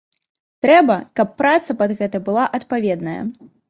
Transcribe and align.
Трэба, 0.67 0.95
каб 1.21 1.37
праца 1.43 1.79
пад 1.85 1.97
гэта 2.03 2.25
была 2.31 2.51
адпаведная. 2.63 3.21